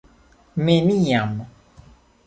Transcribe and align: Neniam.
Neniam. 0.63 1.37